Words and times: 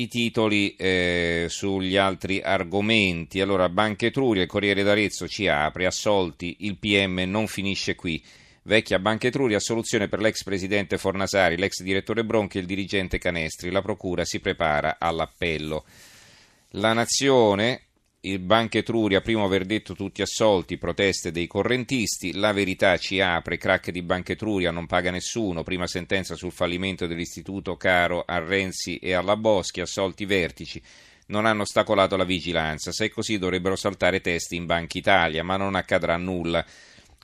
i 0.00 0.08
titoli 0.08 0.74
eh, 0.76 1.46
sugli 1.48 1.96
altri 1.96 2.40
argomenti. 2.42 3.40
Allora, 3.40 3.68
Banca 3.68 4.06
Etruria, 4.06 4.42
il 4.42 4.48
Corriere 4.48 4.82
d'Arezzo 4.82 5.28
ci 5.28 5.48
apre, 5.48 5.86
assolti, 5.86 6.56
il 6.60 6.76
PM 6.76 7.22
non 7.26 7.46
finisce 7.46 7.94
qui. 7.94 8.22
Vecchia 8.62 8.98
Banca 8.98 9.28
Etruria, 9.28 9.60
soluzione 9.60 10.08
per 10.08 10.20
l'ex 10.20 10.42
presidente 10.42 10.98
Fornasari, 10.98 11.56
l'ex 11.56 11.82
direttore 11.82 12.24
Bronchi 12.24 12.58
e 12.58 12.60
il 12.60 12.66
dirigente 12.66 13.18
Canestri. 13.18 13.70
La 13.70 13.82
procura 13.82 14.24
si 14.24 14.40
prepara 14.40 14.96
all'appello. 14.98 15.84
La 16.70 16.92
Nazione, 16.92 17.85
il 18.26 18.40
Banca 18.40 18.78
Etruria, 18.78 19.20
primo 19.20 19.44
aver 19.44 19.64
detto 19.64 19.94
tutti 19.94 20.20
assolti, 20.20 20.78
proteste 20.78 21.30
dei 21.30 21.46
correntisti, 21.46 22.34
la 22.34 22.52
verità 22.52 22.96
ci 22.96 23.20
apre, 23.20 23.56
crack 23.56 23.92
di 23.92 24.02
Banca 24.02 24.32
Etruria, 24.32 24.72
non 24.72 24.86
paga 24.86 25.12
nessuno, 25.12 25.62
prima 25.62 25.86
sentenza 25.86 26.34
sul 26.34 26.50
fallimento 26.50 27.06
dell'istituto 27.06 27.76
caro 27.76 28.24
a 28.26 28.38
Renzi 28.38 28.96
e 28.98 29.12
alla 29.12 29.36
Boschi, 29.36 29.80
assolti 29.80 30.24
vertici, 30.24 30.82
non 31.26 31.46
hanno 31.46 31.62
ostacolato 31.62 32.16
la 32.16 32.24
vigilanza, 32.24 32.90
se 32.90 33.06
è 33.06 33.10
così 33.10 33.38
dovrebbero 33.38 33.76
saltare 33.76 34.20
testi 34.20 34.56
in 34.56 34.66
Banca 34.66 34.98
Italia, 34.98 35.44
ma 35.44 35.56
non 35.56 35.76
accadrà 35.76 36.16
nulla. 36.16 36.64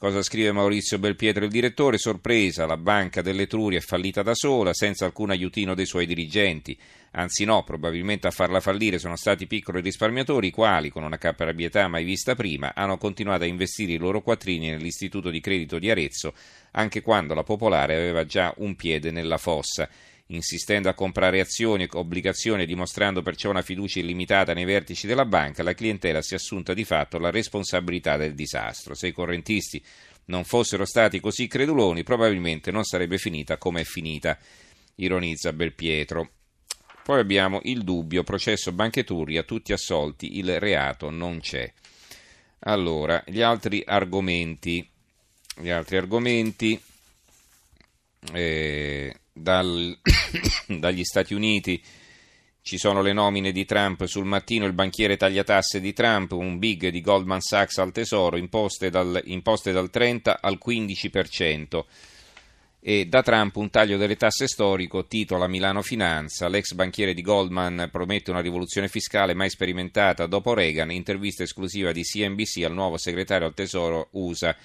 Cosa 0.00 0.22
scrive 0.22 0.50
Maurizio 0.50 0.98
Belpietro, 0.98 1.44
il 1.44 1.50
direttore? 1.50 1.98
Sorpresa, 1.98 2.64
la 2.64 2.78
banca 2.78 3.20
dell'Etruria 3.20 3.80
è 3.80 3.82
fallita 3.82 4.22
da 4.22 4.34
sola, 4.34 4.72
senza 4.72 5.04
alcun 5.04 5.28
aiutino 5.28 5.74
dei 5.74 5.84
suoi 5.84 6.06
dirigenti. 6.06 6.74
Anzi 7.10 7.44
no, 7.44 7.64
probabilmente 7.64 8.26
a 8.26 8.30
farla 8.30 8.60
fallire 8.60 8.98
sono 8.98 9.16
stati 9.16 9.46
piccoli 9.46 9.82
risparmiatori, 9.82 10.46
i 10.46 10.52
quali, 10.52 10.88
con 10.88 11.02
una 11.02 11.18
caparbietà 11.18 11.86
mai 11.86 12.04
vista 12.04 12.34
prima, 12.34 12.72
hanno 12.74 12.96
continuato 12.96 13.42
a 13.42 13.46
investire 13.46 13.92
i 13.92 13.98
loro 13.98 14.22
quattrini 14.22 14.70
nell'istituto 14.70 15.28
di 15.28 15.40
credito 15.40 15.78
di 15.78 15.90
Arezzo, 15.90 16.32
anche 16.70 17.02
quando 17.02 17.34
la 17.34 17.42
Popolare 17.42 17.94
aveva 17.94 18.24
già 18.24 18.54
un 18.56 18.76
piede 18.76 19.10
nella 19.10 19.36
fossa 19.36 19.86
insistendo 20.30 20.88
a 20.88 20.94
comprare 20.94 21.40
azioni 21.40 21.84
e 21.84 21.88
obbligazioni 21.92 22.62
e 22.62 22.66
dimostrando 22.66 23.22
perciò 23.22 23.50
una 23.50 23.62
fiducia 23.62 24.00
illimitata 24.00 24.52
nei 24.52 24.64
vertici 24.64 25.06
della 25.06 25.24
banca, 25.24 25.62
la 25.62 25.74
clientela 25.74 26.22
si 26.22 26.34
è 26.34 26.36
assunta 26.36 26.74
di 26.74 26.84
fatto 26.84 27.18
la 27.18 27.30
responsabilità 27.30 28.16
del 28.16 28.34
disastro. 28.34 28.94
Se 28.94 29.08
i 29.08 29.12
correntisti 29.12 29.82
non 30.26 30.44
fossero 30.44 30.84
stati 30.84 31.20
così 31.20 31.46
creduloni, 31.46 32.02
probabilmente 32.04 32.70
non 32.70 32.84
sarebbe 32.84 33.18
finita 33.18 33.58
come 33.58 33.80
è 33.80 33.84
finita, 33.84 34.38
ironizza 34.96 35.52
Belpietro. 35.52 36.30
Poi 37.02 37.18
abbiamo 37.18 37.60
il 37.64 37.82
dubbio, 37.82 38.22
processo 38.22 38.72
Bancheturia, 38.72 39.42
tutti 39.42 39.72
assolti, 39.72 40.38
il 40.38 40.60
reato 40.60 41.10
non 41.10 41.40
c'è. 41.40 41.72
Allora, 42.60 43.22
gli 43.26 43.40
altri 43.40 43.82
argomenti, 43.84 44.88
gli 45.56 45.70
altri 45.70 45.96
argomenti 45.96 46.80
eh, 48.32 49.14
dal, 49.40 49.98
dagli 50.66 51.04
Stati 51.04 51.34
Uniti 51.34 51.82
ci 52.62 52.76
sono 52.78 53.00
le 53.00 53.12
nomine 53.12 53.52
di 53.52 53.64
Trump 53.64 54.04
sul 54.04 54.26
mattino, 54.26 54.66
il 54.66 54.74
banchiere 54.74 55.16
tagliatasse 55.16 55.80
di 55.80 55.92
Trump, 55.92 56.32
un 56.32 56.58
big 56.58 56.88
di 56.88 57.00
Goldman 57.00 57.40
Sachs 57.40 57.78
al 57.78 57.90
tesoro, 57.90 58.36
imposte 58.36 58.90
dal, 58.90 59.20
imposte 59.24 59.72
dal 59.72 59.90
30 59.90 60.40
al 60.40 60.58
15%. 60.64 61.84
E 62.82 63.06
da 63.06 63.22
Trump 63.22 63.56
un 63.56 63.68
taglio 63.68 63.98
delle 63.98 64.16
tasse 64.16 64.46
storico, 64.46 65.06
titola 65.06 65.48
Milano 65.48 65.82
Finanza, 65.82 66.48
l'ex 66.48 66.72
banchiere 66.72 67.12
di 67.12 67.20
Goldman 67.22 67.88
promette 67.90 68.30
una 68.30 68.40
rivoluzione 68.40 68.88
fiscale 68.88 69.34
mai 69.34 69.50
sperimentata 69.50 70.26
dopo 70.26 70.54
Reagan, 70.54 70.90
intervista 70.90 71.42
esclusiva 71.42 71.92
di 71.92 72.02
CNBC 72.02 72.62
al 72.64 72.72
nuovo 72.72 72.96
segretario 72.96 73.46
al 73.46 73.54
tesoro 73.54 74.08
USA 74.12 74.56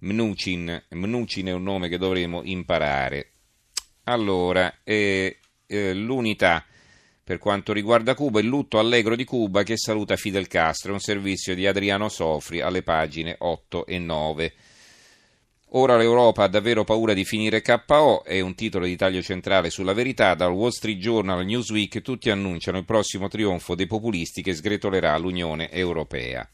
Mnuchin. 0.00 0.82
Mnuchin 0.90 1.46
è 1.46 1.52
un 1.52 1.62
nome 1.62 1.88
che 1.88 1.98
dovremo 1.98 2.42
imparare. 2.42 3.29
Allora, 4.10 4.80
eh, 4.82 5.38
eh, 5.66 5.94
l'unità 5.94 6.64
per 7.22 7.38
quanto 7.38 7.72
riguarda 7.72 8.16
Cuba, 8.16 8.40
il 8.40 8.46
lutto 8.46 8.80
allegro 8.80 9.14
di 9.14 9.22
Cuba 9.22 9.62
che 9.62 9.76
saluta 9.76 10.16
Fidel 10.16 10.48
Castro, 10.48 10.92
un 10.92 10.98
servizio 10.98 11.54
di 11.54 11.64
Adriano 11.64 12.08
Sofri 12.08 12.60
alle 12.60 12.82
pagine 12.82 13.36
8 13.38 13.86
e 13.86 14.00
9. 14.00 14.52
Ora 15.74 15.96
l'Europa 15.96 16.42
ha 16.42 16.48
davvero 16.48 16.82
paura 16.82 17.12
di 17.12 17.24
finire 17.24 17.62
KO, 17.62 18.24
è 18.24 18.40
un 18.40 18.56
titolo 18.56 18.86
di 18.86 18.96
taglio 18.96 19.22
centrale 19.22 19.70
sulla 19.70 19.92
verità. 19.92 20.34
Dal 20.34 20.50
Wall 20.50 20.70
Street 20.70 20.98
Journal 20.98 21.38
al 21.38 21.44
Newsweek 21.44 22.02
tutti 22.02 22.30
annunciano 22.30 22.78
il 22.78 22.84
prossimo 22.84 23.28
trionfo 23.28 23.76
dei 23.76 23.86
populisti 23.86 24.42
che 24.42 24.54
sgretolerà 24.54 25.16
l'Unione 25.18 25.70
Europea. 25.70 26.50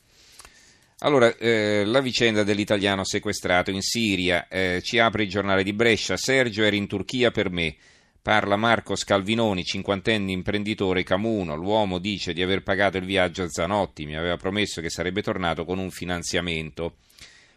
Allora, 1.00 1.36
eh, 1.36 1.84
la 1.84 2.00
vicenda 2.00 2.42
dell'italiano 2.42 3.04
sequestrato 3.04 3.70
in 3.70 3.82
Siria 3.82 4.48
eh, 4.48 4.80
ci 4.82 4.98
apre 4.98 5.24
il 5.24 5.28
giornale 5.28 5.62
di 5.62 5.74
Brescia. 5.74 6.16
Sergio 6.16 6.62
era 6.62 6.74
in 6.74 6.86
Turchia 6.86 7.30
per 7.30 7.50
me. 7.50 7.76
Parla 8.22 8.56
Marco 8.56 8.96
Scalvinoni, 8.96 9.62
cinquantenne 9.62 10.32
imprenditore 10.32 11.02
Camuno. 11.02 11.54
L'uomo 11.54 11.98
dice 11.98 12.32
di 12.32 12.42
aver 12.42 12.62
pagato 12.62 12.96
il 12.96 13.04
viaggio 13.04 13.42
a 13.42 13.48
Zanotti, 13.48 14.06
mi 14.06 14.16
aveva 14.16 14.36
promesso 14.38 14.80
che 14.80 14.88
sarebbe 14.88 15.22
tornato 15.22 15.66
con 15.66 15.78
un 15.78 15.90
finanziamento. 15.90 16.96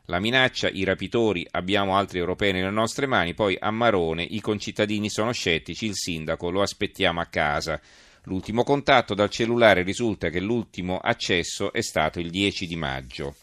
La 0.05 0.19
minaccia, 0.19 0.69
i 0.69 0.83
rapitori, 0.83 1.47
abbiamo 1.49 1.95
altri 1.95 2.19
europei 2.19 2.51
nelle 2.51 2.69
nostre 2.69 3.05
mani, 3.05 3.33
poi 3.33 3.57
a 3.59 3.71
Marone 3.71 4.21
i 4.21 4.41
concittadini 4.41 5.09
sono 5.09 5.31
scettici, 5.31 5.85
il 5.85 5.95
sindaco 5.95 6.49
lo 6.49 6.61
aspettiamo 6.61 7.21
a 7.21 7.25
casa. 7.25 7.79
L'ultimo 8.23 8.63
contatto 8.63 9.13
dal 9.13 9.29
cellulare 9.29 9.83
risulta 9.83 10.29
che 10.29 10.39
l'ultimo 10.39 10.97
accesso 10.97 11.71
è 11.71 11.81
stato 11.81 12.19
il 12.19 12.29
10 12.29 12.67
di 12.67 12.75
maggio. 12.75 13.35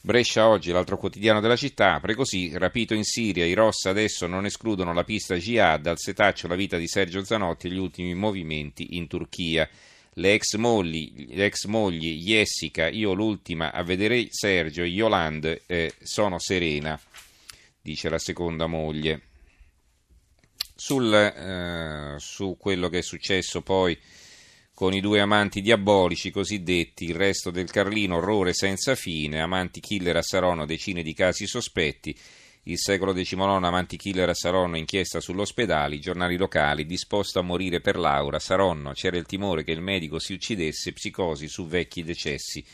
Brescia 0.00 0.48
oggi, 0.48 0.70
l'altro 0.70 0.96
quotidiano 0.96 1.40
della 1.40 1.56
città, 1.56 1.94
apre 1.94 2.14
così, 2.14 2.56
rapito 2.56 2.94
in 2.94 3.04
Siria, 3.04 3.44
i 3.44 3.54
Ross 3.54 3.86
adesso 3.86 4.26
non 4.26 4.44
escludono 4.44 4.92
la 4.92 5.04
pista 5.04 5.36
jihad, 5.36 5.86
al 5.86 5.98
setaccio 5.98 6.46
la 6.46 6.54
vita 6.54 6.76
di 6.76 6.86
Sergio 6.86 7.24
Zanotti 7.24 7.66
e 7.66 7.70
gli 7.70 7.78
ultimi 7.78 8.14
movimenti 8.14 8.96
in 8.96 9.06
Turchia. 9.08 9.68
Le 10.14 10.32
ex 10.32 10.54
mogli, 10.56 11.34
le 11.34 11.46
ex 11.46 11.64
mogli 11.66 12.22
Jessica, 12.22 12.88
io 12.88 13.12
l'ultima 13.12 13.72
a 13.72 13.82
vedere 13.82 14.28
Sergio 14.30 14.82
Yolande, 14.82 15.62
eh, 15.66 15.92
sono 16.00 16.38
serena, 16.38 16.98
dice 17.80 18.08
la 18.08 18.18
seconda 18.18 18.66
moglie 18.66 19.27
sul, 20.80 21.12
eh, 21.12 22.14
su 22.18 22.56
quello 22.56 22.88
che 22.88 22.98
è 22.98 23.02
successo 23.02 23.62
poi 23.62 23.98
con 24.72 24.94
i 24.94 25.00
due 25.00 25.18
amanti 25.18 25.60
diabolici 25.60 26.30
cosiddetti, 26.30 27.06
il 27.06 27.16
resto 27.16 27.50
del 27.50 27.68
Carlino, 27.68 28.18
orrore 28.18 28.54
senza 28.54 28.94
fine, 28.94 29.40
amanti 29.40 29.80
killer 29.80 30.18
a 30.18 30.22
Saronno, 30.22 30.66
decine 30.66 31.02
di 31.02 31.14
casi 31.14 31.48
sospetti, 31.48 32.16
il 32.64 32.78
secolo 32.78 33.12
XIX, 33.12 33.40
amanti 33.40 33.96
killer 33.96 34.28
a 34.28 34.34
Saronno, 34.34 34.76
inchiesta 34.76 35.18
sull'ospedale, 35.18 35.96
i 35.96 36.00
giornali 36.00 36.36
locali, 36.36 36.86
disposto 36.86 37.40
a 37.40 37.42
morire 37.42 37.80
per 37.80 37.98
Laura, 37.98 38.38
Saronno, 38.38 38.92
c'era 38.92 39.16
il 39.16 39.26
timore 39.26 39.64
che 39.64 39.72
il 39.72 39.80
medico 39.80 40.20
si 40.20 40.32
uccidesse, 40.32 40.92
psicosi 40.92 41.48
su 41.48 41.66
vecchi 41.66 42.04
decessi. 42.04 42.64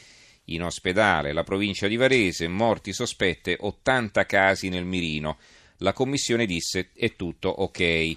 In 0.48 0.62
ospedale, 0.62 1.32
la 1.32 1.43
provincia 1.43 1.87
di 1.87 1.97
Varese, 1.97 2.48
morti 2.48 2.93
sospette, 2.93 3.56
80 3.59 4.26
casi 4.26 4.69
nel 4.69 4.84
mirino 4.84 5.38
la 5.79 5.93
commissione 5.93 6.47
disse 6.47 6.91
è 6.95 7.15
tutto 7.17 7.49
ok. 7.49 8.17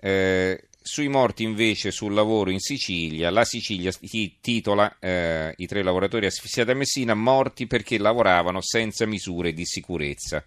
Eh, 0.00 0.64
sui 0.82 1.08
morti 1.08 1.44
invece 1.44 1.92
sul 1.92 2.12
lavoro 2.12 2.50
in 2.50 2.58
Sicilia, 2.58 3.30
la 3.30 3.44
Sicilia 3.44 3.92
titola 4.40 4.96
eh, 4.98 5.54
i 5.56 5.66
tre 5.66 5.82
lavoratori 5.82 6.26
asfissiati 6.26 6.72
a 6.72 6.74
Messina 6.74 7.14
morti 7.14 7.66
perché 7.66 7.98
lavoravano 7.98 8.60
senza 8.60 9.06
misure 9.06 9.52
di 9.52 9.64
sicurezza. 9.64 10.44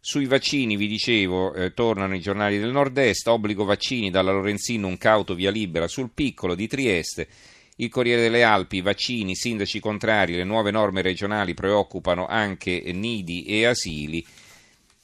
Sui 0.00 0.26
vaccini, 0.26 0.76
vi 0.76 0.86
dicevo, 0.86 1.54
eh, 1.54 1.74
tornano 1.74 2.14
i 2.14 2.20
giornali 2.20 2.58
del 2.58 2.70
nord-est, 2.70 3.26
obbligo 3.28 3.64
vaccini 3.64 4.10
dalla 4.10 4.32
Lorenzino, 4.32 4.86
un 4.86 4.98
cauto 4.98 5.34
via 5.34 5.50
libera 5.50 5.86
sul 5.86 6.10
piccolo 6.12 6.54
di 6.54 6.66
Trieste, 6.66 7.28
il 7.76 7.88
Corriere 7.90 8.22
delle 8.22 8.42
Alpi, 8.42 8.80
vaccini, 8.80 9.36
sindaci 9.36 9.78
contrari, 9.78 10.34
le 10.34 10.44
nuove 10.44 10.70
norme 10.70 11.02
regionali 11.02 11.54
preoccupano 11.54 12.26
anche 12.26 12.90
nidi 12.92 13.44
e 13.44 13.66
asili 13.66 14.24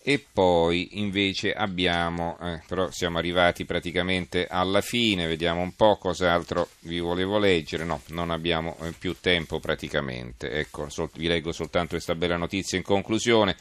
e 0.06 0.22
poi 0.30 1.00
invece 1.00 1.54
abbiamo, 1.54 2.36
eh, 2.38 2.60
però 2.66 2.90
siamo 2.90 3.16
arrivati 3.16 3.64
praticamente 3.64 4.46
alla 4.46 4.82
fine, 4.82 5.26
vediamo 5.26 5.62
un 5.62 5.74
po' 5.74 5.96
cos'altro 5.96 6.68
vi 6.80 6.98
volevo 7.00 7.38
leggere, 7.38 7.84
no, 7.84 8.02
non 8.08 8.30
abbiamo 8.30 8.76
eh, 8.82 8.92
più 8.92 9.16
tempo 9.18 9.60
praticamente, 9.60 10.50
ecco, 10.50 10.90
sol- 10.90 11.08
vi 11.14 11.26
leggo 11.26 11.52
soltanto 11.52 11.94
questa 11.94 12.14
bella 12.14 12.36
notizia 12.36 12.76
in 12.76 12.84
conclusione. 12.84 13.56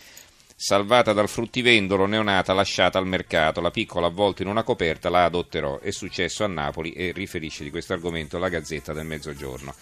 Salvata 0.53 1.13
dal 1.13 1.29
fruttivendolo 1.29 2.05
neonata 2.05 2.51
lasciata 2.51 2.97
al 2.97 3.07
mercato, 3.07 3.61
la 3.61 3.71
piccola 3.71 4.07
avvolta 4.07 4.43
in 4.43 4.49
una 4.49 4.63
coperta 4.63 5.09
la 5.09 5.23
adotterò. 5.23 5.79
È 5.79 5.91
successo 5.91 6.43
a 6.43 6.47
Napoli 6.47 6.91
e 6.91 7.13
riferisce 7.13 7.63
di 7.63 7.69
questo 7.69 7.93
argomento 7.93 8.37
la 8.37 8.49
Gazzetta 8.49 8.91
del 8.91 9.05
Mezzogiorno. 9.05 9.73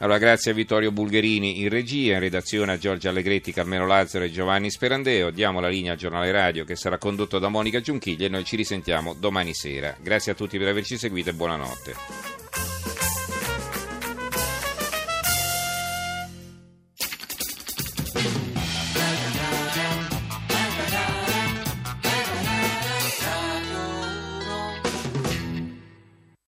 Allora, 0.00 0.18
grazie 0.18 0.52
a 0.52 0.54
Vittorio 0.54 0.92
Bulgherini 0.92 1.60
in 1.60 1.68
regia, 1.68 2.14
in 2.14 2.20
redazione 2.20 2.72
a 2.72 2.78
Giorgio 2.78 3.08
Allegretti, 3.08 3.52
Carmelo 3.52 3.84
Lazzaro 3.84 4.24
e 4.24 4.30
Giovanni 4.30 4.70
Sperandeo. 4.70 5.30
Diamo 5.30 5.58
la 5.58 5.68
linea 5.68 5.92
al 5.92 5.98
giornale 5.98 6.30
radio 6.30 6.64
che 6.64 6.76
sarà 6.76 6.98
condotto 6.98 7.40
da 7.40 7.48
Monica 7.48 7.80
Giunchiglia 7.80 8.26
e 8.26 8.28
noi 8.28 8.44
ci 8.44 8.54
risentiamo 8.54 9.14
domani 9.14 9.54
sera. 9.54 9.96
Grazie 10.00 10.32
a 10.32 10.34
tutti 10.36 10.56
per 10.56 10.68
averci 10.68 10.96
seguito 10.96 11.30
e 11.30 11.34
buonanotte. 11.34 12.37